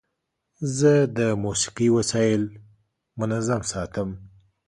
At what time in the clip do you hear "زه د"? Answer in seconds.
0.77-1.19